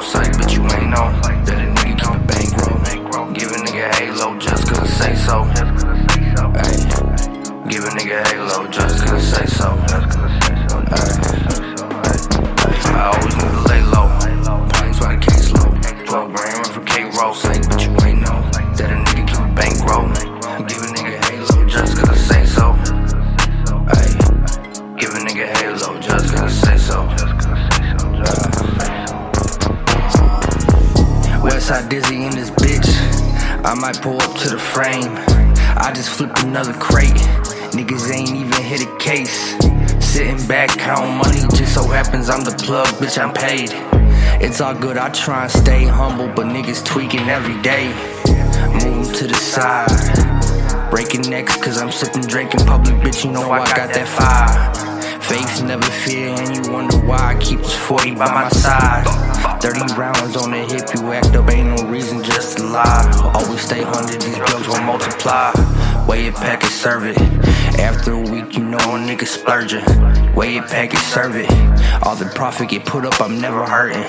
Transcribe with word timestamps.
K-Roll 0.00 0.30
but 0.36 0.52
you 0.52 0.62
ain't 0.62 0.90
know 0.90 1.08
that 1.44 1.58
a 1.58 1.66
nigga 1.72 1.96
keep 1.98 2.14
a 2.14 2.78
bankroll. 2.84 3.32
Give 3.32 3.50
a 3.50 3.54
nigga 3.54 3.94
halo 3.94 4.38
just 4.38 4.68
cause 4.68 4.78
I 4.78 4.86
say 4.86 5.14
so. 5.14 5.42
Ay, 6.54 7.68
give 7.70 7.84
a 7.84 7.88
nigga 7.88 8.26
halo 8.26 8.68
just 8.68 9.06
cause 9.06 9.32
I 9.32 9.46
say 9.46 9.46
so. 9.46 10.55
Westside 31.66 31.88
Dizzy 31.88 32.22
in 32.22 32.30
this 32.30 32.50
bitch. 32.50 33.64
I 33.64 33.74
might 33.74 34.00
pull 34.00 34.22
up 34.22 34.38
to 34.38 34.50
the 34.50 34.58
frame. 34.58 35.12
I 35.76 35.90
just 35.92 36.10
flipped 36.10 36.44
another 36.44 36.72
crate. 36.74 37.18
Niggas 37.74 38.08
ain't 38.14 38.36
even 38.36 38.62
hit 38.62 38.86
a 38.86 38.96
case. 38.98 39.56
Sitting 39.98 40.46
back, 40.46 40.70
counting 40.78 41.16
money. 41.16 41.40
Just 41.56 41.74
so 41.74 41.88
happens 41.88 42.30
I'm 42.30 42.44
the 42.44 42.52
plug, 42.52 42.86
bitch, 43.00 43.20
I'm 43.20 43.34
paid. 43.34 43.70
It's 44.40 44.60
all 44.60 44.76
good, 44.76 44.96
I 44.96 45.08
try 45.10 45.42
and 45.42 45.50
stay 45.50 45.86
humble, 45.86 46.28
but 46.28 46.46
niggas 46.46 46.84
tweaking 46.84 47.28
every 47.28 47.60
day. 47.62 47.88
Move 48.84 49.12
to 49.16 49.26
the 49.26 49.34
side. 49.34 49.90
Breaking 50.88 51.22
necks, 51.22 51.56
cause 51.56 51.78
I'm 51.78 51.90
sipping, 51.90 52.22
drinking 52.22 52.64
public, 52.64 52.94
bitch, 53.02 53.24
you 53.24 53.32
know 53.32 53.50
I 53.50 53.66
got 53.74 53.92
that 53.92 54.06
fire. 54.06 55.20
Faith 55.20 55.64
never 55.64 55.82
fear, 55.82 56.28
and 56.28 56.54
you 56.54 56.72
wonder 56.72 56.96
why 56.98 57.34
I 57.34 57.38
keep 57.40 57.58
this 57.58 57.74
40 57.74 58.14
by 58.14 58.32
my 58.32 58.48
side. 58.50 59.45
30 59.60 59.94
rounds 59.94 60.36
on 60.36 60.50
the 60.50 60.58
hip, 60.58 60.88
you 60.94 61.12
act 61.12 61.34
up, 61.34 61.50
ain't 61.50 61.68
no 61.68 61.88
reason 61.88 62.22
just 62.22 62.58
to 62.58 62.64
lie. 62.64 63.32
Always 63.34 63.60
stay 63.60 63.84
100, 63.84 64.20
these 64.20 64.36
drugs 64.36 64.68
will 64.68 64.80
multiply. 64.82 65.52
Weigh 66.06 66.26
it, 66.26 66.34
pack 66.34 66.62
it, 66.62 66.70
serve 66.70 67.04
it. 67.04 67.18
After 67.80 68.12
a 68.12 68.20
week, 68.20 68.56
you 68.56 68.64
know 68.64 68.78
a 68.78 68.98
nigga 68.98 69.26
splurging. 69.26 69.84
Weigh 70.34 70.56
it, 70.56 70.66
pack 70.66 70.94
it, 70.94 70.98
serve 70.98 71.36
it. 71.36 71.50
All 72.02 72.14
the 72.16 72.30
profit 72.34 72.68
get 72.68 72.84
put 72.84 73.04
up, 73.04 73.20
I'm 73.20 73.40
never 73.40 73.64
hurting. 73.64 74.04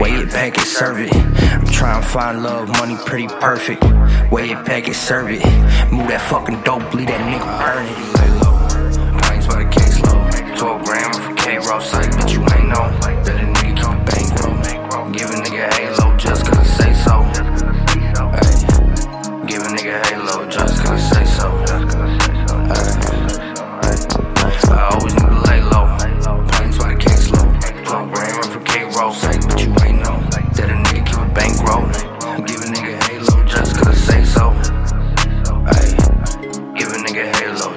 Weigh 0.00 0.14
it, 0.14 0.30
pack 0.30 0.56
it, 0.56 0.66
serve 0.66 1.00
it. 1.00 1.14
I'm 1.14 1.66
trying 1.66 2.02
to 2.02 2.08
find 2.08 2.42
love, 2.42 2.68
money 2.68 2.96
pretty 3.04 3.28
perfect. 3.28 3.82
Weigh 4.30 4.50
it, 4.50 4.64
pack 4.64 4.88
it, 4.88 4.94
serve 4.94 5.30
it. 5.30 5.44
Move 5.92 6.08
that 6.08 6.26
fucking 6.30 6.62
dope, 6.62 6.94
leave 6.94 7.08
that 7.08 7.20
nigga 7.20 7.46
burn 7.60 7.86
it. 7.86 7.98
Lay 8.18 8.30
low, 8.40 9.20
pints 9.20 9.46
by 9.46 9.62
the 9.62 9.70
case 9.70 10.00
low. 10.02 10.26
12 10.56 10.84
grand 10.84 11.14
for 11.16 11.34
K-Roll 11.34 11.80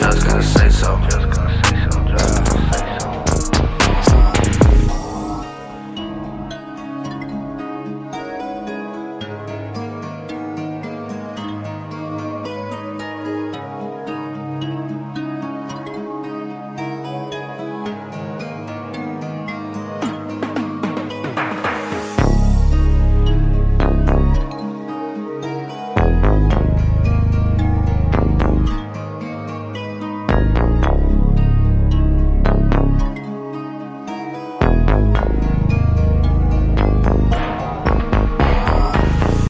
just 0.00 0.26
I 0.26 0.40
say 0.40 0.70
so. 0.70 1.29